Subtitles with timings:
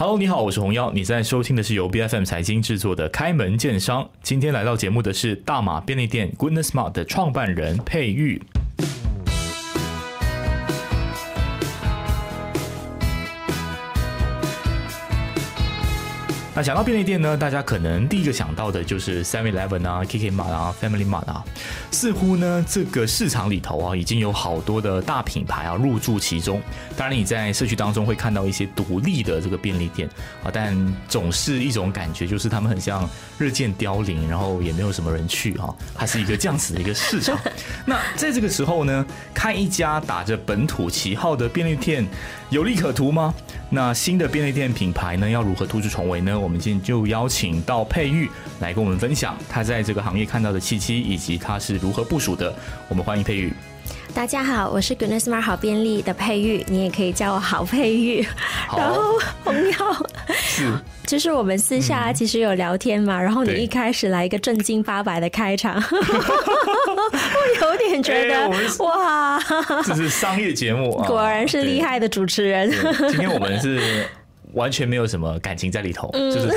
[0.00, 4.04] Hello，你好，我是红妖，你在收听的是由 B F M 财经制作的《开门见商》。
[4.22, 8.40] 今天来到节目的是大马便利店 Goodness Mart 的创办人佩玉。
[16.58, 21.44] 那讲到便利店呢，大家可能第一个想到的就是 Seven Eleven 啊、KK Mart 啊、Family Mart 啊。
[21.92, 26.60] 似乎呢，这个市场里头啊，已经有好多的大品牌啊入驻其中。
[26.96, 30.08] 当然，你在社区当中会看到一些独立的这个便利店
[30.42, 30.76] 啊，但
[31.08, 35.72] 总是一种感觉，就是他们很像日渐凋零，然后也没有什么人去啊。
[35.94, 37.38] 它是一个这样子的一个市场。
[37.86, 42.04] 那在这个时候呢，开一家打着本土旗号的便利店
[42.50, 43.32] 有利可图吗？
[43.70, 46.38] 那新的便利店品牌呢，要如何突出重围呢？
[46.38, 48.28] 我们今天就邀请到佩玉
[48.60, 52.54] 来跟我们分享他在这个行业看到的契机，以及他是如何部署的。
[52.88, 53.52] 我们欢迎佩玉。
[54.14, 58.26] 大家好，我是 Goodness Mart 好便利的佩玉，你也可以叫我好佩玉。
[58.76, 59.72] 然后朋友
[60.34, 60.72] 是，
[61.06, 68.48] 就是我们私下其实有聊天嘛，然后你一开始来一个正经八百的开场， 我有点觉得
[68.84, 69.40] 哇，
[69.84, 72.70] 这是商业节目，果然是厉害的主持人。
[73.10, 74.04] 今天我们是。
[74.54, 76.48] 完全没有什么感情在里头，就是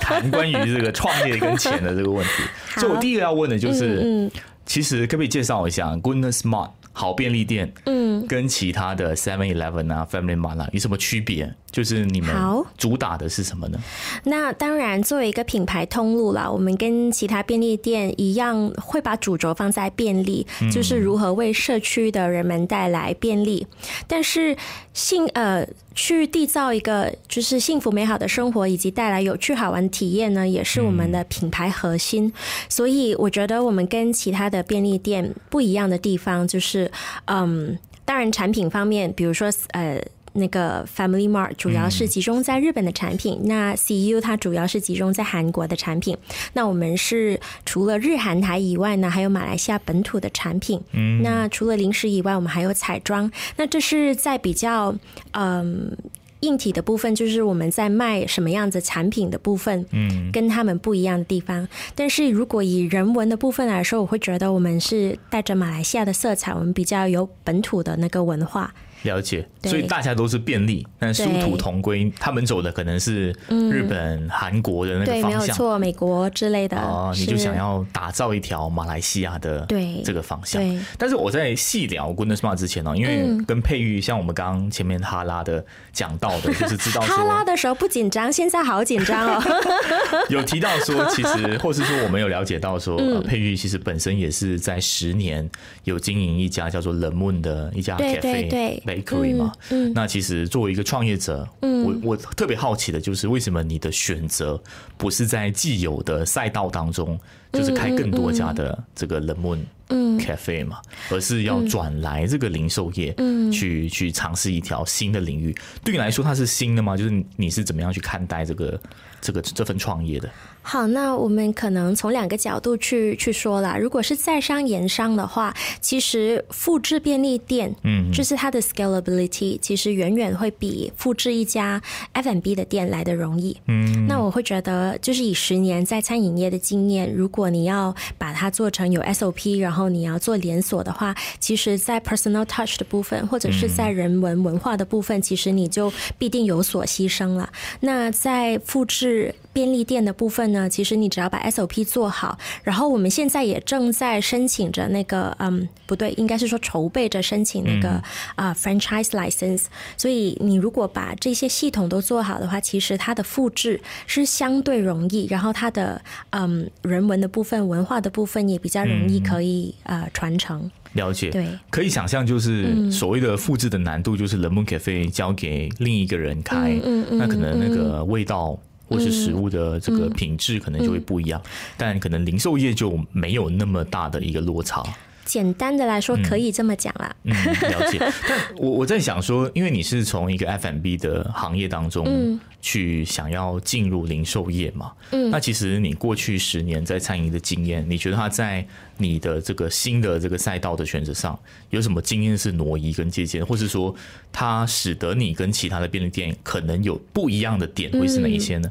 [0.00, 2.30] 谈谈关于这个创业跟钱的这个问题。
[2.80, 4.30] 所以我第一个要问的就是，
[4.66, 11.54] 其实可不可以介绍一下 Goodness Mart 好便利店，嗯，跟其他的 Seven Eleven 啊、Family Mart 啊有什么区别？
[11.70, 13.78] 就是你们好主打的是什么呢？
[14.24, 23.66] 那当然，作为一个品牌通路啦，我们跟其他便利店一样，会把主轴放在便利，就是如何为社区的人们带来便利。
[24.06, 24.56] 但是
[24.94, 32.32] 幸呃，去缔造一个就是幸福美好的生活，以及带来有趣好玩体验呢，也是我们的品牌核心。
[32.70, 36.85] 所以我觉得我们跟其他的便利店不一样的地方，就是
[37.26, 40.00] 嗯，当然产品方面，比如说呃。
[40.38, 46.14] 那个 Family Mart 主要是集中在日本的产品，那 CU 它主要是集中在韩国的产品。
[46.52, 50.78] 那我们是除了日韩台以外呢，还有马来西亚本土的产品。
[50.92, 53.32] 嗯，那除了零食以外，我们还有彩妆。
[53.56, 54.94] 那这是在比较
[55.30, 55.96] 嗯
[56.40, 61.66] 硬体的部分，就是我们在卖什么样子产品的部分，嗯，跟他们不一样的地方。
[61.94, 68.74] 但是如果以人文的部分来说，我会觉得我们是带着马来西亚的色彩，我们比较有本土的那个文化。
[69.02, 72.12] 了解，所以大家都是便利，但殊途同归。
[72.18, 76.76] 他们走的可能是日本、韩国的那个方向，没有错，美国之类的。
[76.76, 80.62] 哦，你就想要打造一条马来西亚的对这个方向。
[80.98, 89.42] 但是我在细聊 Goodness Mart 之前呢，因为跟佩玉像我们刚刚前面哈拉的讲到的， 就是知道哈拉的时候不紧张，现在好紧张哦。
[90.28, 95.48] 有提到说，其实或是说我们有了解到说，佩玉其实本身也是在十年
[95.84, 98.48] 有经营一家叫做 Le Moon 的一家 cafe。
[98.48, 98.82] 对。
[98.85, 99.52] 可以嘛？
[99.70, 104.60] 嗯，那其实作为一个创业者，嗯，我我特别好奇的就是为什么你的选择
[104.96, 107.18] 不是在既有的赛道当中，
[107.56, 110.80] 就是开更多家的这个冷门嗯 cafe 嘛，
[111.10, 115.54] 而是要转来这个零售业，嗯，去去尝试一条新的领域。
[115.84, 116.96] 对你来说，它是新的吗？
[116.96, 118.80] 就是你是怎么样去看待这个
[119.20, 120.28] 这个这份创业的？
[120.62, 123.76] 好，那我们可能从两个角度去去说啦。
[123.78, 131.80] 如果是在商言商的话，其实复制便利店，嗯，就是它的 scalability，其实远远会比复制一家
[132.14, 133.56] F&B 的店来的容易。
[133.68, 147.50] 嗯，那我会觉得，就是以十年在餐饮业的经验，如果你要把它做成有 SOP，然后你要做连锁的话，其实在 personal touch 的部分，或者是在人文文化的部分，其实你就必定有所牺牲了。
[147.80, 158.02] 那在复制便利店的部分呢，其实你只要把 SOP 做好，然后我们现在也正在申请着那个，嗯，不对，应该是说筹备着申请那个
[158.34, 159.64] 啊 franchise license。
[159.96, 166.02] 所以你如果把这些系统都做好的话，其实它的复制是相对容易，然后它的
[166.32, 170.70] 嗯人文的部分、文化的部分也比较容易可以呃传承。
[170.92, 178.58] 了解，对，可以想象就是所谓的复制的难度，就是人们 cafe 交给另一个人开，嗯嗯那可能那个味道。
[178.88, 181.40] 或是食物的这个品质可能就会不一样，
[181.76, 184.82] 但可能零售业就没有那么大的一个落差。
[185.24, 187.16] 简单的来说，可以这么讲啦。
[187.24, 187.98] 嗯，了解。
[188.28, 198.64] 但我我在想说，因为你是从一个 F&B 的行业当中去想要进入零售业嘛，嗯，那其实你过去十年在餐饮的经验，你觉得它在
[198.98, 201.38] 你的这个新的这个赛道的选择上，
[201.70, 203.94] 有什么经验是挪移跟借鉴，或是说
[204.32, 208.70] 它使得你跟其他的便利店可能有不一样的点，会是哪一些呢？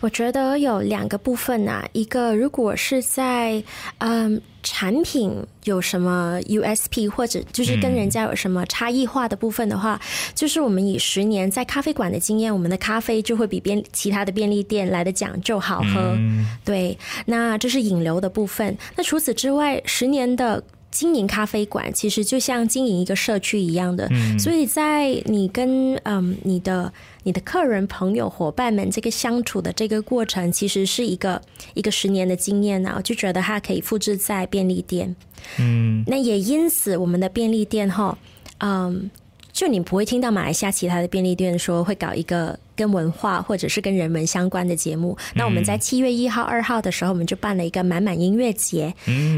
[0.00, 3.62] 我觉得有两个部分啊，一个如果是在
[3.98, 4.40] 嗯。
[4.66, 5.30] 产品
[5.64, 10.00] 有什么 USP，或者就是跟人家有什么差异化的部分的话，
[10.34, 16.16] 就是我们以十年在咖啡馆的经验，我们的咖啡就会比便其他的便利店来的讲究好喝。
[16.64, 16.96] 对，
[17.26, 18.74] 那这是引流的部分。
[18.96, 20.62] 那除此之外，十年的。
[20.94, 24.08] 经营咖啡馆其实就像经营一个社区一样的，
[24.38, 26.92] 所以在你跟嗯你的
[27.24, 31.42] 你的客人、朋友、伙伴们这个相处的这个过程，其实是一个
[31.74, 35.16] 一个十年的经验呢，我就觉得它可以复制在便利店。
[35.58, 38.16] 嗯，那也因此我们的便利店哈，
[38.58, 39.10] 嗯。
[39.54, 45.16] 就你不会听到马来西亚其他的便利店说会搞一个跟文化或者是跟人文相关的节目。
[45.32, 48.92] 那我们在七月一号、二号的时候，我们就办了一个满满音乐节，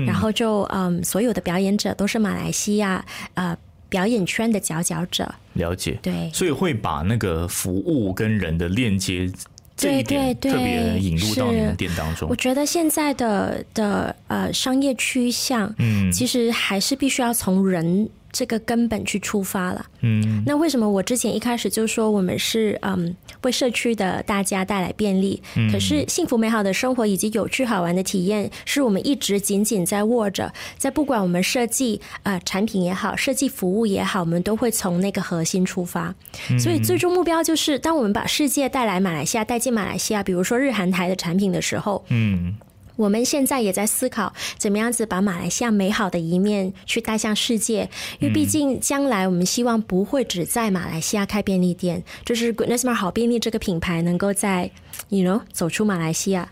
[0.07, 3.05] 然后就嗯，所有的表演者都是马来西亚
[3.35, 3.55] 呃
[3.91, 5.33] 表演圈的佼佼者。
[5.53, 9.31] 了解，对，所以会把那个服务跟人的链接
[9.77, 12.27] 这一点特别引入到你们店当中。
[12.31, 18.09] 我觉得现在的的呃商业趋向，嗯，其实还是必须要从人。
[18.37, 25.43] 这个根本去出发了，嗯，那为什么我之前一开始就说我们是嗯为社区的大家带来便利，
[25.73, 36.15] 可是幸福美好的生活以及有趣好玩的体验是我们一直紧紧在握着，在不管我们设计呃产品也好，设计服务也好，我们都会从那个核心出发，
[36.59, 42.55] 所以最终目标就是当我们把世界带来马来西亚，带进马来西亚，比如说日韩台的产品的时候，嗯。
[42.97, 47.89] 我们现在也在思考怎么样子把马来西亚美好的一面去带向世界，
[48.19, 54.71] 因为毕竟将来我们希望不会只在马来西亚开便利店，就是 Goodness Mart 好便利这个品牌能够在
[55.11, 56.49] ，you know 走出马来西亚。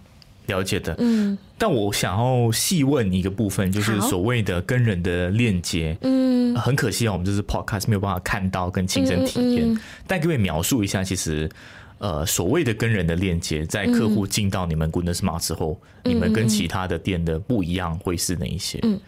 [0.46, 1.36] 了解的，嗯。
[1.56, 11.50] 但我想要细问一个部分，就是所谓的跟人的链接，嗯，很可惜啊，我们这是 Podcast 没有办法看到跟亲身体验，但可不可以描述一下，其实。
[11.98, 18.78] 呃，所谓的跟人的链接，在客户进到你们 Goodness Mart 之后，你们跟其他的店的不一样会是哪一些？
[18.82, 19.00] 嗯，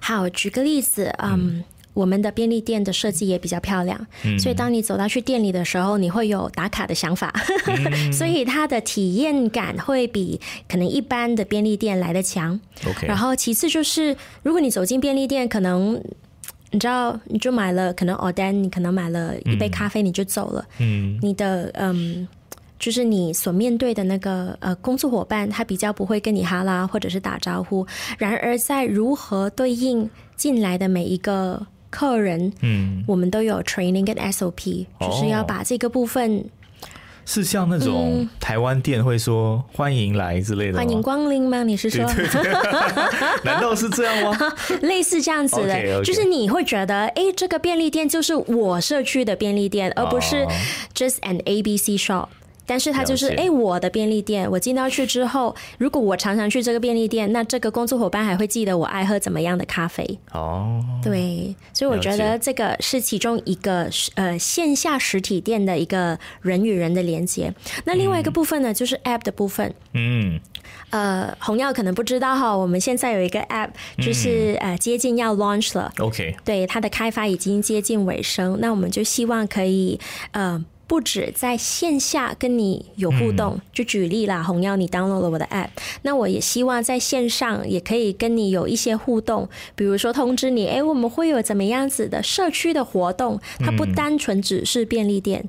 [0.00, 1.62] 好，举个例子，嗯，
[1.94, 4.06] 我们的便利店的设计也比较漂亮，
[4.40, 7.32] 所以当你走到去店里的时候，你会有打卡的想法，
[8.10, 12.58] 所以它的体验感会比可能一般的便利店来的强。
[12.88, 16.02] OK，然后其次就是，如果你走进便利店，可能
[16.72, 20.66] 你知道，你就买了可能 order，你可能买了一杯咖啡，你就走了。
[20.78, 22.26] 嗯，你的嗯，
[22.78, 27.86] 就是你所面对的那个呃工作伙伴，他比较不会跟你哈拉或者是打招呼。
[28.18, 36.44] 然而，在如何对应进来的每一个客人，嗯，我们都有 training 跟 SOP，就是要把这个部分。
[37.24, 41.62] 是像那种台湾店会说欢迎来之类的，欢迎光临吗？
[41.62, 42.04] 你是说？
[43.44, 44.52] 难道是这样吗？
[44.82, 50.46] 类似这样子的，就是你会觉得，哎，这个便利店就是我社区的便利店，而不是
[50.94, 52.26] just an A B C shop。
[52.64, 60.80] 但是它就是哎，我的便利店，我进到去之后，如果我常常去这个便利店，那这个工作伙伴还会记得我爱喝怎么样的咖啡哦。
[61.02, 67.52] 对，所以我觉得这个是其中一个呃线下实体店的一个人与人的连接。
[67.84, 69.74] 那另外一个部分呢，就是 App 的部分。
[69.94, 70.40] 嗯，
[70.90, 75.92] 呃，红药可能不知道哈，我们现在有一个 App，就是呃接近要 launch 了。
[75.98, 79.98] OK，对，它的开发已经接近尾声，那我们就希望可以
[80.30, 80.64] 呃。
[80.92, 85.70] 不止在线下跟你有互动，就举例啦，红耀，你 download 了我的 app，
[86.02, 95.48] 那我也希望在线上也可以跟你有一些互动，比如说通知你，哎，我们会有怎么样子的社区的活动，它不单纯只是便利店，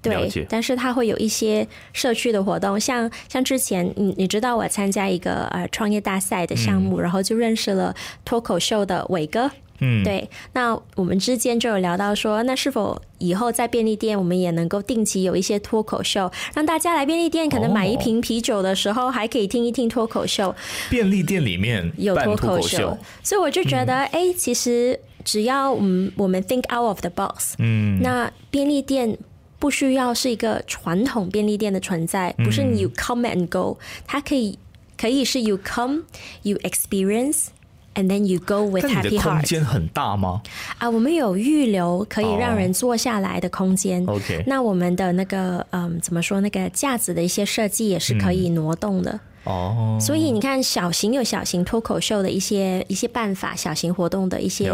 [0.00, 7.92] 对，但是它会有一些社区的活动，像像之前你你知道我参加一个呃创业大赛的项目，然后就认识了
[8.24, 9.50] 脱口秀的伟哥。
[9.80, 20.54] 嗯，对，那我们之间就有聊到说，那是否以后在便利店，我们也能够定期有一些脱口秀，让大家来便利店，可能买一瓶啤酒的时候，还可以听一听脱口秀。
[20.88, 29.16] 便利店里面有脱口秀，所以我就觉得，哎，其实只要嗯，我们 think out of the box，嗯，那便利店
[29.58, 34.58] 不需要是一个传统便利店的存在，不是 you come and go，它可以
[34.98, 37.46] 可以是 you come，you experience。
[37.94, 39.22] And then you go with happy heart。
[39.22, 40.42] 空间很大吗？
[40.78, 44.04] 啊，我们有预留可以让人坐下来的空间。
[44.06, 44.44] OK。
[44.46, 46.40] 那我们的那个嗯，怎么说？
[46.40, 49.18] 那个架子的一些设计也是可以挪动的。
[49.44, 49.98] 哦。
[50.00, 54.70] 所以你看，小型有小型脱口秀的一些一些办法，小型活动的一些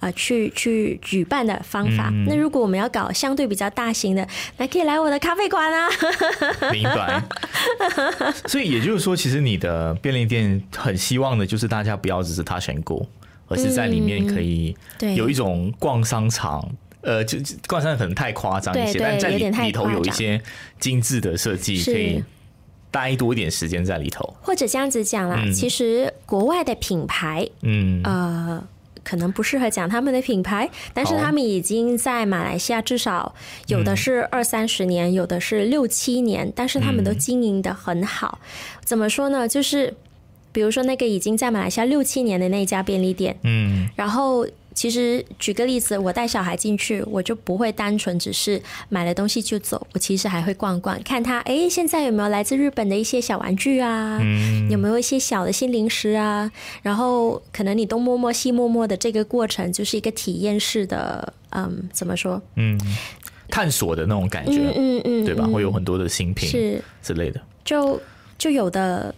[0.00, 2.10] 啊，去去举办的方法。
[2.26, 5.88] 那如果我们要搞相对比较大型的，那可以来我的咖啡馆啊。
[6.72, 7.22] 明白。
[8.46, 13.06] 所以也就是说，其实你的便利店很希望的就是大家不要只是 touch and go，
[13.48, 14.76] 而是在里面可以
[15.16, 16.66] 有一种逛商场。
[17.00, 20.38] 呃，就就逛商场可能太夸张一些，但在里有点太里头有一些
[20.80, 22.22] 精致的设计，可以
[22.90, 24.34] 待多一点时间在里头。
[24.42, 28.62] 或者这样子讲啦，嗯其实国外的品牌，嗯，呃。
[29.04, 33.34] 可能不适合讲他们的品牌，但是他们已经在马来西亚至少
[33.66, 38.38] 有的是二三十年，有的是六七年，但是他们都经营的很好。
[38.84, 39.48] 怎么说呢？
[39.48, 39.94] 就是
[40.52, 44.46] 比如说那个已经在马来西亚六七年的那一家便利店，嗯，然后
[44.78, 54.20] 其实举个例子，我带小孩进去，我就不会单纯只是买了东西就走，我其实还会逛逛，看他哎，现在有没有来自日本的一些小玩具啊，
[54.70, 56.48] 有没有一些小的新零食啊，
[56.80, 62.40] 然后可能你东摸摸西摸摸的这个过程，就是一个体验式的，嗯，怎么说？
[62.54, 62.78] 嗯
[63.50, 65.42] 探索的那种感觉，嗯嗯嗯，对吧？
[65.44, 67.40] 嗯会有很多的新品是之类的。
[67.64, 68.00] 就
[68.38, 69.12] 就有的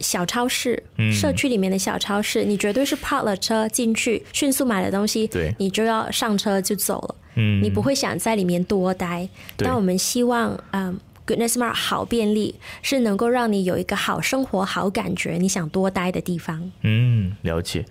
[0.00, 9.28] 小超市，嗯社区里面的小超市，你绝对是 park 了车进去，迅速买了东西，对你就要上车就走了，嗯，你不会想在里面多待。
[9.56, 10.98] 但我们希望，嗯。
[11.26, 16.70] Goodness Mart 好便利，是能够让你有一个好生活、好感觉，你想多待的地方。
[16.82, 17.84] 嗯，了解。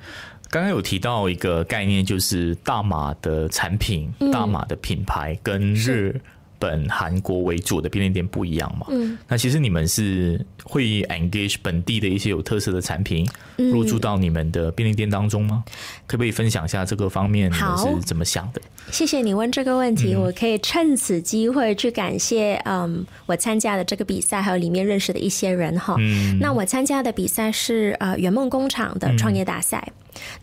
[0.49, 6.21] 刚刚有提到一个概念，就是大马的产品、大马的品牌跟日
[6.65, 8.87] 本、韩国为主的便利店不一样嘛？
[8.89, 15.63] 嗯，那其实你们是会 engage 本地的一些有特色的产品嗯入驻到你们的便利店当中吗？
[16.07, 18.61] 可不可以分享一下这个方面你们是怎么想的？
[18.91, 25.95] 谢谢你问这个问题，嗯我可以趁此机会去感谢，嗯，我参加的这个比赛，还有里面认识的一些人哈。
[25.99, 29.87] 嗯那我参加的比赛是呃圆梦工厂的创业大赛。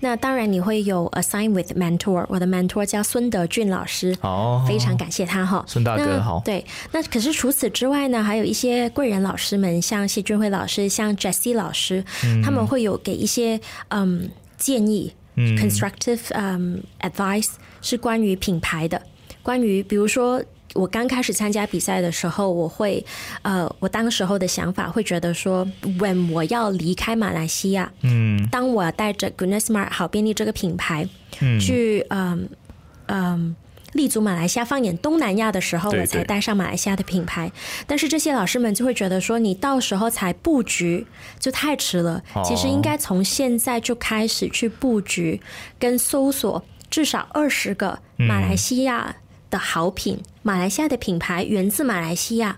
[0.00, 4.16] 那当然你会有 assign with mentor，我的 mentor 叫孙德俊老师。
[4.20, 12.04] 哦，非常感谢他哈，孙大哥那好对，那可是除此之外呢，还有一些贵人老师们，像谢俊辉老师，像 Jessie 老师，
[12.42, 17.50] 他们会有给一些嗯建议、c o n s t r u c t i v e 嗯 advice
[17.80, 19.00] 是关于品牌的，
[19.42, 20.42] 关于比如说。
[20.74, 23.04] 我刚开始参加比赛的时候，我会，
[23.42, 25.66] 呃，我当时候的想法会觉得说
[25.98, 28.48] ，when 我要离开马来西亚，嗯。
[28.50, 31.06] 当我带着 Goodness Mart 好便利这个品牌，
[31.40, 31.60] 嗯。
[31.60, 32.48] 去嗯
[33.06, 33.54] 嗯
[33.92, 37.52] 立足马来西亚，放眼东南亚的时候，对我才带上马来西亚的品牌。
[37.86, 41.06] 但是这些老师们就会觉得说，你到时候才布局
[41.38, 42.22] 就太迟了。
[42.34, 42.42] 哦。
[42.42, 45.38] 其实应该从现在就开始去布局
[45.78, 49.14] 跟搜索至少二十个马来西亚
[49.52, 52.56] 的好品，马来西亚的品牌源自马来西亚，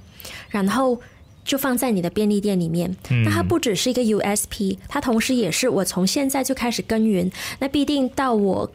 [0.49, 1.03] 然后。
[1.45, 8.73] 就放在你的便利店里面，那它不只是一个 USP，它同时也是我从现在就开始耕耘，那必定到我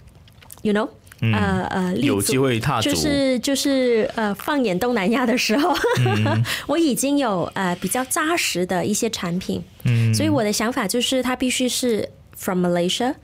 [0.61, 0.87] ，you know，
[1.19, 5.75] 呃呃，有机会踏足，就是就是呃，放眼东南亚的时候，
[6.69, 10.13] 我已经有呃比较扎实的一些产品，嗯。
[10.13, 12.07] 所以我的想法就是它必须是
[12.37, 13.15] from Malaysia，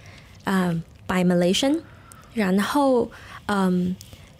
[0.45, 1.81] 嗯、by Malaysian，
[2.33, 3.11] 然后
[3.45, 3.95] 嗯、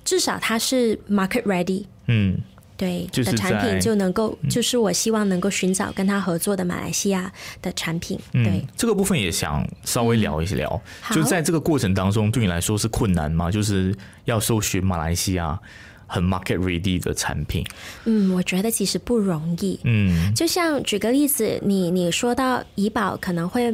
[0.06, 1.84] 至少它是 market ready。
[2.08, 2.38] 嗯，
[2.78, 7.32] 对就是的产品就能够，就是我希望能够寻找跟他合作的马来西亚
[7.62, 8.18] 的产品。
[8.32, 10.70] 对嗯，，这个部分也想稍微聊一聊，
[11.02, 13.50] 好就在这个过程当中，对你来说是困难吗？
[13.50, 13.94] 就是
[14.26, 15.60] 要搜寻马来西亚
[16.06, 17.66] 很 market ready 的产品，
[18.04, 19.80] 嗯，我觉得其实不容易。
[19.84, 23.74] 嗯就像举个例子，你你说到怡宝可能会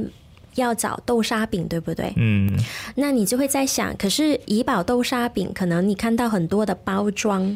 [0.55, 2.13] 要找豆沙饼，对不对？
[2.17, 2.51] 嗯
[2.95, 7.55] 那你就会在想，可是怡宝豆沙饼，可能你看到很多的包装，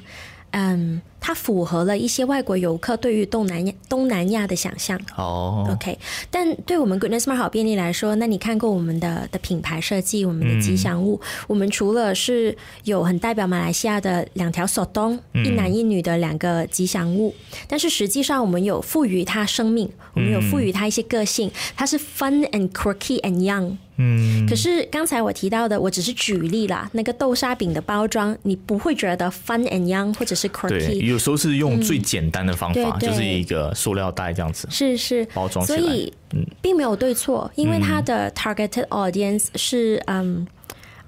[0.51, 4.95] 嗯，它符合了一些外国游客对于东南亚东南亚的想象。
[5.17, 5.97] 哦，OK，
[6.29, 17.33] 但对我们 Goodness Smart 好便利来说，那你看过我们的的品牌设计，我们的吉祥物，我们除了是有很代表马来西亚的两条索东，一男一女的两个吉祥物，
[17.67, 23.77] 但是实际上我们有赋予它生命，我们有赋予它一些个性，它是 fun and quirky and young。
[23.97, 26.89] 嗯，可是刚才我提到的，我只是举例啦。
[26.91, 33.09] 那个豆沙饼的包装，你不会觉得 fun and young 或者是对，quirky，有时候是用最简单的方法，对对。
[33.09, 35.25] 就是一个塑料袋这样子是是。
[35.33, 36.13] 包装起来，所以
[36.61, 40.45] 并没有对错，因为它的 targeted audience 是嗯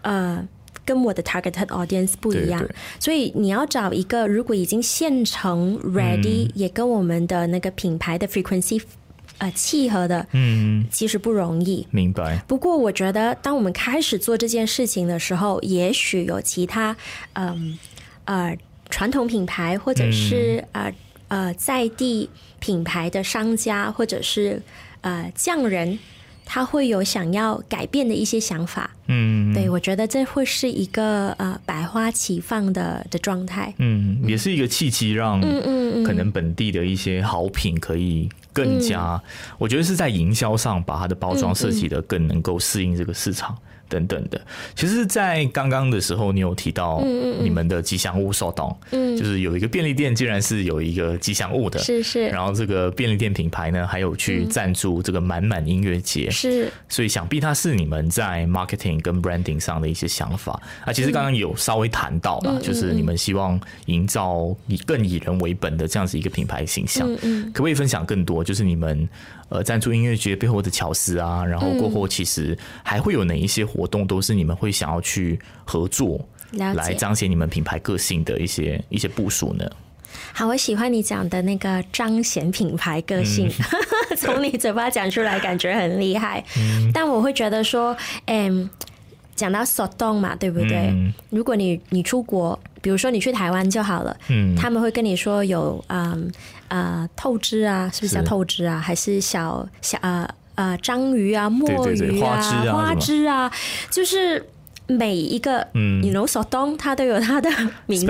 [0.02, 0.48] 呃。
[0.86, 2.76] 跟我的 targeted audience 不一样，对对。
[2.98, 8.82] 所以你要找一个如果已经现成 ready，、也跟我们的那个品牌的 frequency
[9.40, 11.86] 呃契合的，嗯，其实不容易。
[11.92, 16.96] 明白，不过，我觉得当我们开始做这件事情的时候，也许有其他
[17.34, 17.78] 嗯
[18.24, 18.58] 呃
[18.90, 20.94] 传统品牌，或者是、呃
[21.30, 22.30] 呃在地
[22.60, 24.62] 品牌的商家，或者是
[25.02, 26.00] 呃匠人
[26.46, 28.90] 他会有想要改变的一些想法。
[29.08, 33.74] 嗯，对，我觉得这会是一个呃百花齐放的的状态。
[33.78, 39.22] 嗯，也是一个契机，让嗯可能本地的一些好品可以更加，
[39.58, 43.58] 我觉得是在营销上把它的包装设计的更能够适应这个市场。
[43.90, 44.40] 等等的，
[44.76, 47.02] 其实，在刚刚的时候，你有提到
[47.42, 49.18] 你们的吉祥物受到，嗯。
[49.18, 52.28] 就是有一个便利店，竟然是有一个吉祥物的，是是。
[52.28, 60.62] 然后这个便利店品牌呢，还有去赞助这个满满音乐节，是，所以想必它是你们在 marketing 跟 branding 上的一些想法。
[60.86, 60.94] 啊。
[60.94, 62.56] 其实刚刚有稍微谈到嗯。
[62.56, 67.44] 了，就是你们希望营造以更以人为本的这样子一个品牌形象，嗯嗯。
[67.54, 68.44] 可不可以分享更多？
[68.44, 69.08] 就是你们
[69.50, 76.20] 呃赞助音乐节背后的巧思啊，然后过后其实还会有哪一些活动都是你们会想要去合作。
[76.52, 79.70] 来彰显你们品牌个性的一些一些部署呢？
[80.32, 86.42] 好，我喜欢你讲的那个彰显品牌个性，嗯 从你嘴巴讲出来，感觉很厉害。
[86.58, 87.96] 嗯但我会觉得说，
[88.28, 88.68] 嗯，
[89.36, 90.88] 讲到手动嘛，对不对？
[90.88, 96.32] 嗯如果你你出国，比如说你去台湾就好了，嗯他们会跟你说有嗯
[96.70, 98.80] 呃透支啊，是不是叫透支啊？
[98.80, 100.26] 还是小小呃
[100.56, 103.52] 呃章鱼啊、墨鱼花枝啊花枝啊，
[103.92, 104.42] 就是。
[104.88, 106.02] 每一个，嗯。
[106.02, 107.50] 你 know 手动，它都有它的
[107.88, 108.08] 名字。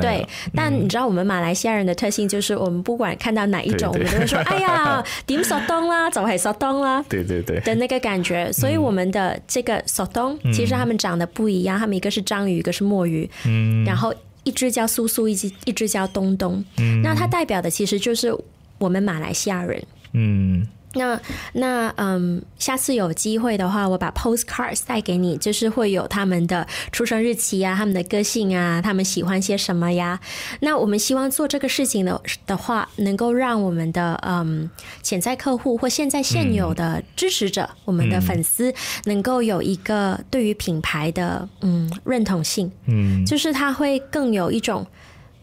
[0.00, 13.84] 对，但你知道我们马来西亚人的特性就是，我们不管看到哪一种，我们都会说：“哎呀， 点所东啦，就海所东啦。”对对对，的那个感觉，所以我们的这个手动，其实他们长得不一样，他们一个是章鱼，一个是墨鱼，嗯。
[13.84, 17.02] 然后一只叫苏苏，一只一只叫东东，嗯。
[17.02, 18.34] 那它代表的其实就是
[18.78, 19.82] 我们马来西亚人。
[20.12, 20.66] 嗯
[20.96, 21.20] 那
[21.52, 30.18] 那嗯，下次有机会的话，我把 postcards 带给你，就是会有他们的出生日期啊，他们的个性啊，他们喜欢些什么呀。
[30.60, 34.68] 那我们希望做这个事情的的话，能够让我们的嗯
[35.02, 38.72] 潜在客户或现在现有的支持者，我们的粉丝，
[39.04, 44.86] 能够有一个对于品牌的嗯认同性，嗯就是他会更有一种，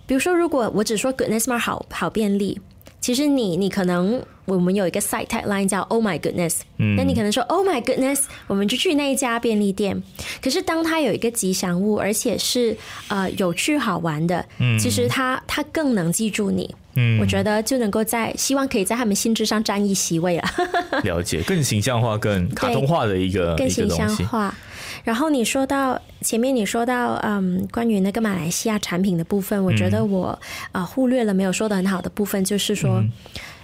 [0.05, 2.59] 比如说，如果我只说 Goodness Mart 好好便利，
[3.03, 10.01] 其实你你可能我们有一个 site tagline 叫 Oh my goodness，嗯那你可能说 Oh my goodness，我们就去那一家便利店。
[10.41, 12.77] 可是当它有一个吉祥物，而且是
[13.09, 14.45] 呃有趣好玩的，
[14.79, 16.73] 其实它它更能记住你。
[16.95, 20.43] 嗯我觉得就能够在希望可以在他们心智上占一席位了。
[21.03, 23.89] 了解，更形象化、更卡通化的一个更形。
[23.89, 24.55] 象化。
[25.03, 30.27] 然后你说到前面，你说到嗯，关于那个马来西亚产品的部分，我觉得我
[30.71, 33.03] 啊、呃忽略了没有说的很好的部分，就是说。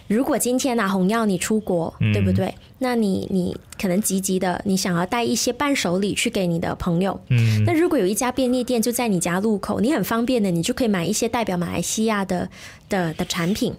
[0.08, 2.52] 如果今天拿红药你出国，对不对？
[2.80, 7.22] 那你你可能急急的，你想要带一些伴手礼去给你的朋友。
[7.30, 12.50] 嗯那如果有一家便利店就在你家路口，你很方便的，你就可以买一些代表马来西亚的
[12.90, 13.72] 的的产品，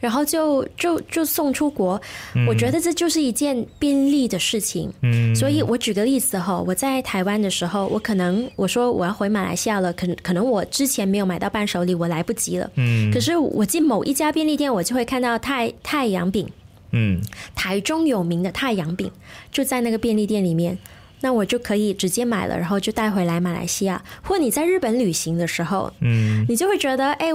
[0.00, 2.00] 然后就就就送出国。
[2.46, 4.92] 我觉得这就是一件便利的事情。
[5.02, 12.70] 嗯所以我举个例子哈，我在台湾的时候，我可能我说我要回马来西亚了，可可能我之前没有买到伴手礼，我来不及了。
[12.76, 16.48] 嗯可是我进某一家便利店，我就会看到太太阳饼，
[16.92, 17.20] 嗯
[17.54, 19.10] 台中有名的太阳饼
[19.50, 20.78] 就在那个便利店里面。
[21.20, 24.00] 那我就可以直接买了，然后就带回来马来西亚。
[24.22, 27.26] 或你在日本旅行的时候，嗯你就会觉得，哎，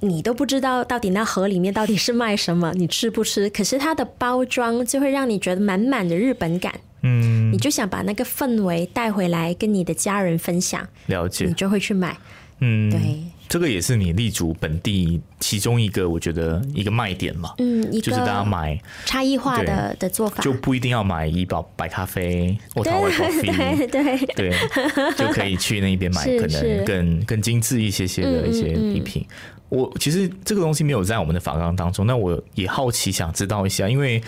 [0.00, 3.50] 你都不知道到底那盒里面到底是卖什么，你吃不吃？
[3.50, 11.52] 可是它的包装就会让你觉得满满的日本感，嗯，你就想把那个氛围带回来跟你的家人分享，了解你。
[11.54, 12.16] 就会去买。
[12.60, 13.00] 嗯，对，
[13.48, 17.54] 这个也是你立足本地其中一个，我觉得一个卖点嘛。
[17.58, 29.24] 嗯，一就是大家买差异化的的做法，就不一定要买怡宝白咖啡或对台湾 对 coffee，对对，对，就可以去那边买 可能更更精致一些些的一些嗯嗯嗯礼品。
[29.68, 34.22] 我其实这个东西没有在我们的法纲当中，那我也好奇想知道一下，因为。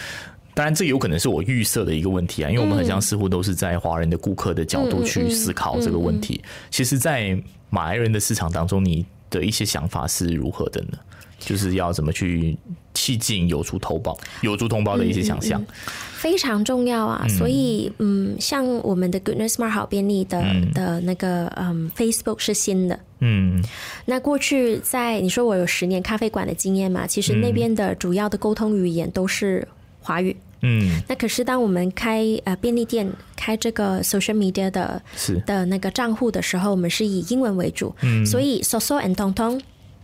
[0.52, 6.42] 当然，这有可能是我预设的一个问题啊，因为我们很像似乎都是在华人的顾客的角度去思考这个问题。
[6.70, 10.98] 其实，在马来人的市场当中，你的一些想法是如何的呢？
[11.38, 12.58] 就是要怎么去
[12.94, 15.62] 气进有出头包、有出同胞的一些想象。
[16.12, 17.26] 非常重要啊。
[17.28, 22.98] 所以，嗯，像我们的 Goodness Smart 好便利的、的那个嗯 Facebook 是新的。
[23.20, 23.62] 嗯
[24.06, 29.66] 那过去在你说我有十年咖啡馆的经验嘛，其实那边的主要的沟通语言都是
[30.00, 30.36] 华语。
[30.62, 39.58] 嗯，那可是当我们开呃便利店开这个 social media 的是的那个账户的时候，我们是以英文为主，嗯所以 Soso and 通通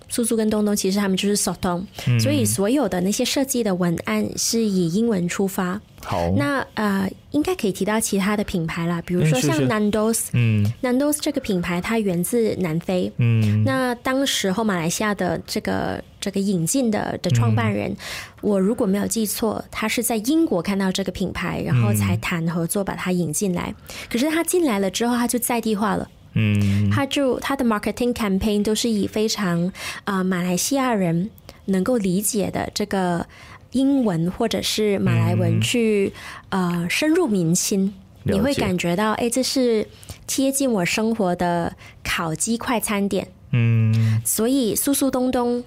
[0.08, 2.20] 苏苏跟东东其实他们就是 s o t o n 嗯。
[2.20, 5.80] 所以所有的那些设计的文案是以英文出发。
[6.04, 10.72] 好，那呃，应该可以提到其他的品牌啦，比如说像嗯是是 Nando's，Nando's、嗯。
[10.82, 13.10] Nando's 这个品牌它源自南非。
[13.16, 13.64] 嗯。
[13.64, 17.96] 那当时候马来西亚的这个这个引进的的创办人，
[18.40, 23.74] 我如果没有记错，他是在英国看到这个品牌，然后才谈合作把它引进来。
[24.08, 26.08] 可是他进来了之后，他就在地化了。
[26.36, 29.66] 嗯他就他的 marketing campaign 都是以非常
[30.04, 31.30] 啊、呃马来西亚人
[31.64, 33.26] 能够理解的这个
[33.72, 36.12] 英文或者是马来文去、
[36.50, 37.92] 呃深入民心，
[38.24, 39.88] 你会感觉到哎，这是
[40.26, 43.28] 贴近我生活的烤鸡快餐店。
[43.52, 45.64] 嗯所以苏苏东东。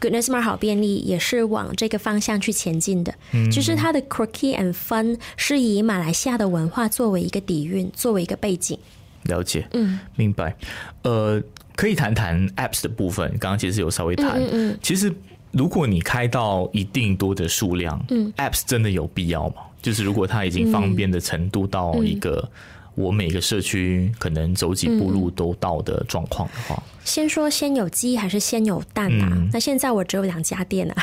[0.00, 3.14] Goodness Mart 好便利也是往这个方向去前进的，
[3.50, 8.78] 就是它的 quirky and fun 是以马来西亚的文化作为一个底蕴，作为一个背景。
[9.24, 10.54] 了解，嗯，明白。
[11.02, 11.42] 呃，
[11.76, 14.40] 可以谈谈 apps 的部分，刚刚其实有稍微谈。
[14.40, 15.12] 嗯嗯其实
[15.52, 19.56] 如果你开到一定多的数量，嗯，apps 真的有必要吗？
[19.80, 22.48] 就是如果它已经方便的程度到一个
[22.94, 29.28] 我每个社区可能走几步路都到的状况的话，先说先有鸡还是先有蛋啊？
[29.32, 29.48] 嗯。
[29.52, 30.94] 那现在我只有两家店啊，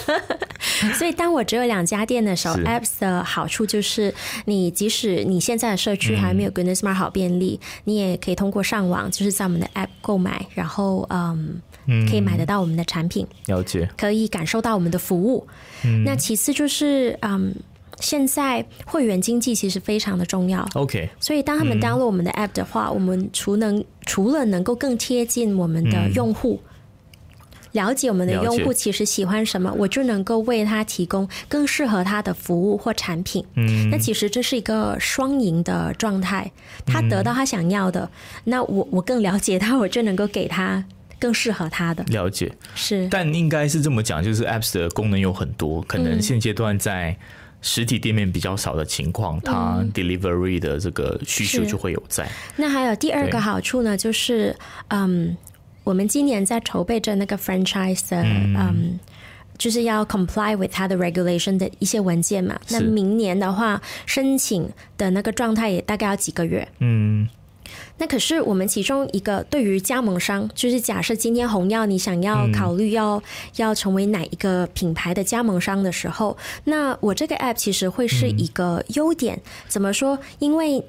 [0.98, 11.60] 所以当我只有两家店的时候，Apps 的好处就是，你即使你现在的社区还没有 Goodness Mart 好便利，你也可以通过上网，就是在我们的 App 购买，然后嗯，
[12.08, 15.46] 可以买得到我们的产品，了解，可以感受到我们的服务。
[16.04, 17.54] 那其次就是嗯。
[18.00, 26.60] 现在会员经济其实非常的重要，OK，所以当他们 download 我们的 app 的话，我们除能除了能够更贴近我们的用户。
[27.72, 33.44] 了解我们的用户其实喜欢什么，我就能够为他提供更适合他的服务或产品。
[33.56, 36.50] 嗯那其实这是一个双赢的状态，
[36.86, 38.10] 他得到他想要的，
[38.44, 40.82] 那我我更了解他，我就能够给他
[41.20, 42.02] 更适合他的。
[42.04, 42.50] 了解。
[42.74, 47.14] 是，但应该是这么讲，就是 apps 的功能有很多，可能现阶段在
[47.62, 52.28] 实体店面比较少的情况，它 delivery 的这个需求就会有在。
[52.56, 54.56] 那还有第二对个好处呢，就是
[54.88, 55.36] 嗯，
[55.84, 58.98] 我们今年在筹备着那个 franchise 的嗯。
[59.58, 62.56] 就是要 comply with 它的 regulation 的一些文件嘛。
[62.68, 66.68] 那明年的话，申请的那个状态也大概要几个月。
[66.78, 67.28] 嗯
[67.98, 73.22] 那可是我们其中一个对于加盟商，就是假设今天红药你想要考虑要、
[73.56, 79.40] 要成为哪一个品牌的加盟商的时候，那我这个 app 其实会是一个优点。
[79.66, 80.18] 怎么说？
[80.38, 80.84] 因为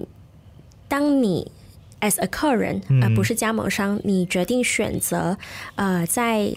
[0.87, 1.51] 当你
[2.01, 5.37] as a 客人，而、不是加盟商，你决定选择
[5.75, 6.53] 呃在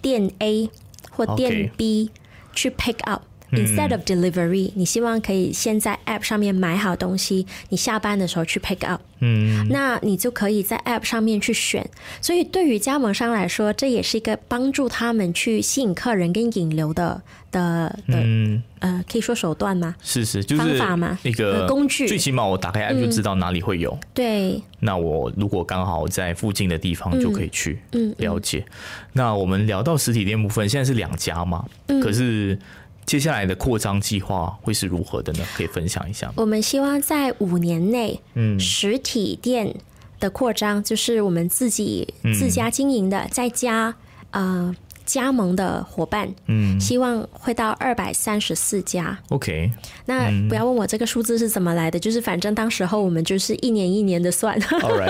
[0.00, 0.70] 店 A
[1.10, 2.10] 或店 B
[2.54, 3.22] 去 pick up。
[3.52, 9.00] Instead of delivery，你希望可以先在 App 上面买好东西，你下班的时候去 pick up。
[9.20, 11.88] 嗯，那你就可以在 App 上面去选。
[12.20, 19.94] 所以对于加盟商来说，这也是一个帮助他们去吸引客人跟引流的的的、嗯，呃，可以说手段吗？
[20.02, 23.96] 是是，就是方法嘛一个呃工具嗯最起码我打开 app 就知道哪里会有。
[24.12, 28.64] 对，那我如果刚好在附近的地方就可以去嗯了解。
[29.12, 31.64] 那我们聊到实体店部分，现在是两家嘛？
[31.86, 32.58] 嗯可是
[33.04, 35.44] 接下来的扩张计划会是如何的呢？
[35.54, 36.34] 可以分享一下吗？
[36.36, 38.58] 我们希望在五年内，嗯。
[38.58, 39.74] 实体店
[40.20, 42.32] 的扩张就是我们自己嗯。
[42.32, 43.94] 自家经营的，再加
[44.30, 46.80] 呃加盟的伙伴，嗯。
[46.80, 49.18] 希望会到二百三十四家。
[49.30, 49.70] ，OK，
[50.06, 50.48] 那嗯。
[50.48, 54.56] 不要问我这个数字是怎么来的，就是反正当时候我们就是一年一年的算。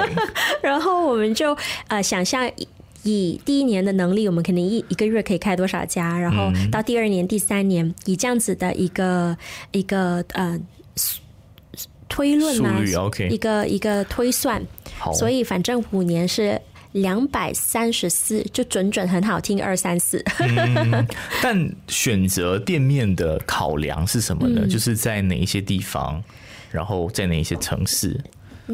[0.63, 1.57] 然后我们就
[1.89, 2.51] 呃想象
[3.03, 9.37] 以以第一年的能力，我们肯定一一个月可以开多少家，然后嗯到第二年、第三年，以这样子的一个
[9.73, 10.59] 一个呃
[12.09, 12.83] 推论嘛
[13.31, 14.63] 一个一个推算，
[15.15, 16.61] 所以反正五年是。
[16.93, 20.23] 两百三十四，就准准很好听，二三四。
[21.43, 24.67] 但选择店面的考量是什么嗯呢？
[24.69, 26.23] 就是在哪一些地方，
[26.71, 28.21] 然后在哪一些城市？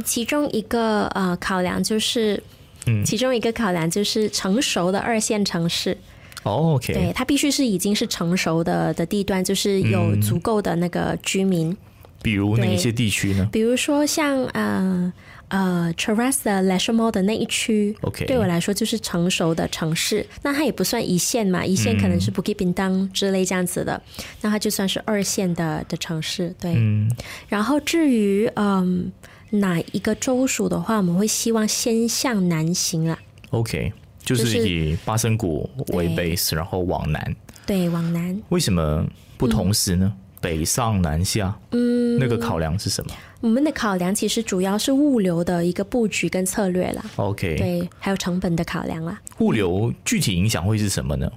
[0.05, 2.43] 其中一个呃考量就是，
[2.89, 3.05] 嗯。
[3.05, 5.97] 其中一个考量就是成熟的二线城市，
[6.43, 11.77] 哦对，OK，对它必须是已经是成熟的的地段，就是有嗯足够的那个居民，
[12.23, 13.49] 比如哪一些地区呢？
[13.53, 15.13] 比如说像呃
[15.49, 20.27] 呃 Cheras 的 l a s h Mall 的那一区 OK 对我来说就是成熟的城市。
[20.43, 24.01] 那它也不算一线嘛，一线可能是 Bukit Bintang 之类这样子的，
[24.43, 26.55] 那它就算是二线的的城市。
[26.61, 27.11] 对，嗯。
[27.49, 29.11] 然后至于嗯、
[29.51, 33.19] 哪一个州属的话，我们会希望先向南行啊
[33.51, 37.37] ，，OK，就就是是以巴生谷为 base，然后往南。
[37.67, 38.41] 对，往南。
[38.49, 39.07] 为什么
[39.37, 40.13] 不同时呢？
[40.41, 49.21] 北上南下，嗯，那个考量是什么我们的考量其实主要是物流的一个布局跟策略啦，？OK，对，还有成本的考量啦。
[49.41, 51.29] 物流具体影响会是什么呢？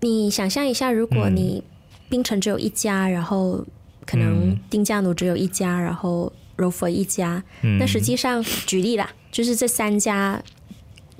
[0.00, 1.64] 你想象一下，如果你
[2.10, 3.64] 冰城只有一家，然后
[4.04, 7.42] 可能丁家奴只有一家，然后柔佛一家，
[7.78, 10.42] 那实际上举例啦，就是这三家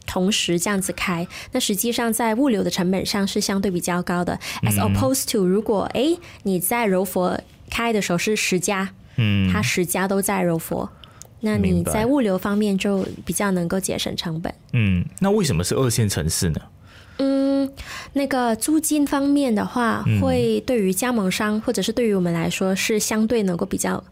[0.04, 4.38] 同时这样子开，那实际上在物流的成本上是相对比较高的。
[4.62, 10.90] As opposed to，如果诶你在柔佛开的时候是十家，嗯，它十家都在柔佛。
[11.40, 14.52] 那你在物流方面就比较能够节省成本。
[14.72, 16.60] 嗯，那为什么是二线城市呢？
[17.18, 17.70] 嗯，
[18.12, 24.02] 那个租金方面的话，会对于加盟商或者是对于我们来说是相对能够比较，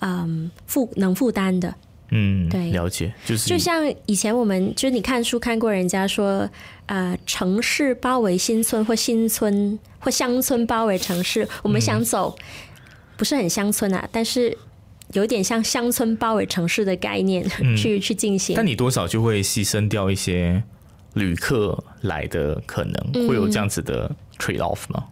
[0.00, 1.74] 嗯，负能负担的。
[2.14, 6.46] 嗯，对了解，就是就像以前我们就是你看书看过人家说，
[6.84, 12.36] 呃，城市包围新村或新村或乡村包围城市，我们想走、
[13.16, 14.54] 不是很乡村啊，但是
[15.14, 18.54] 有点像乡村包围城市的概念、去去进行。
[18.54, 20.62] 但你多少就会牺牲掉一些
[21.14, 25.04] 旅客来的可能，嗯会有这样子的 trade off 吗？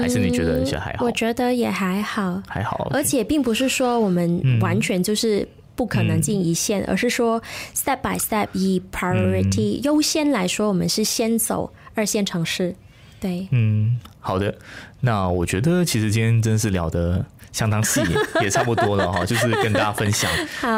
[0.00, 1.12] 还是你觉得一些还好我？
[1.12, 7.40] 觉得也还好，还好，而且并不是说我们完全就是不可能进一线，而是说
[7.72, 12.74] step by step 以 priority 优先来说，我们是先走二线城市。
[13.20, 14.52] 对，嗯，好的。
[15.00, 18.00] 那我觉得其实今天真是聊得相当细，
[18.42, 20.28] 也差不多了哈，就是跟大家分享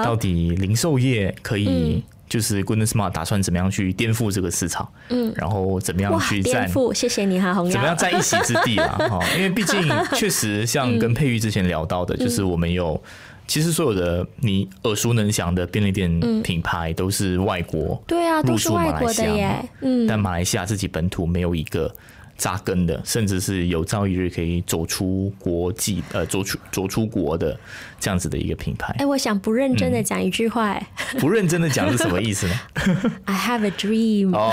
[0.04, 2.04] 到，底零售业可以。
[2.28, 8.00] 就是 Goodness Smart 打算怎么样去颠覆这个市场，嗯，然后怎么样，去占颠覆，谢谢你哈，红怎么样瑶。
[8.00, 8.96] 占一席之地啦？
[9.10, 9.82] 哈， 因为毕竟
[10.14, 13.00] 确实像跟佩玉之前聊到的，就是我们有
[13.46, 19.68] 其实所有的你耳熟能详的便利店品牌都是外国，对啊，都是入驻马外国来西亚嘛的耶。
[19.80, 21.92] 嗯，但马来西亚自己本土没有一个
[22.38, 27.58] 扎根的，甚至是有朝一日可以走出国际呃走出走出国的
[27.98, 29.04] 这样子的一个品牌哎，。
[29.04, 30.86] 我想不认真的讲一句话，哎
[31.18, 32.54] 不认真的讲是什么意思呢？
[33.26, 34.34] I have a dream。
[34.34, 34.52] 哦，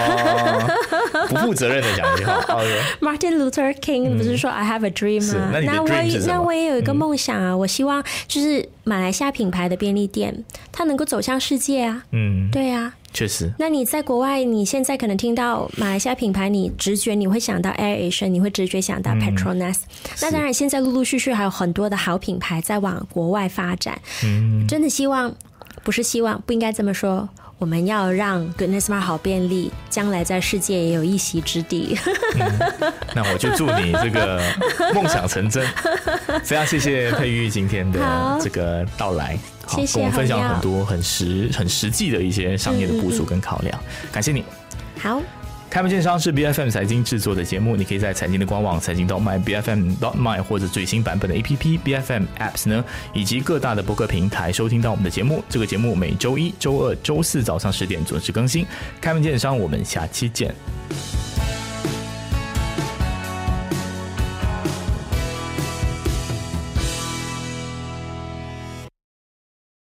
[1.30, 2.34] 不负责任的讲一句话。
[2.56, 5.52] OK，Martin Luther King 不是说 I have a dream 是吗？
[5.52, 5.88] 那我
[6.26, 12.04] 那我也有一个梦想啊，我希望就是马来西亚品牌的便利店，它能够走向世界啊。
[12.12, 19.80] 嗯，对啊，确实，那你在国外，你现在可能听到马来西亚品牌，你直觉你会想到 Air Asia，你会直觉想到 Petronas、
[20.22, 24.00] 那当然，现在陆陆续续还有很多的好品牌在往国外发展。
[24.24, 25.36] 嗯，真的希望，
[25.86, 27.30] 不是希望，不应该这么说。
[27.60, 31.98] 我们要让 Goodness Smart 好便利，将来在世界也有一席之地。
[33.14, 34.42] 那我就祝你这个
[34.94, 35.66] 梦想成真。
[36.44, 43.80] 非常谢谢佩玉今天的好这个到来，好谢谢跟我们分享很多很实很实际的一些商业的部署跟考量，
[44.12, 44.44] 感谢你。
[45.00, 45.22] 好，
[45.76, 50.16] 开门见山是 B F M 财经制作的节目，你可以在财经的官网财经 .my B F M dot.
[50.16, 52.82] my 或者最新版本的 A P P B F M Apps 呢，
[53.14, 55.44] 以及各大的播客平台收听到我们的节目。
[55.50, 58.66] 这个节目每周一、周二、周四早上十点准时更新。
[59.02, 60.56] 开门见山，我们下期见。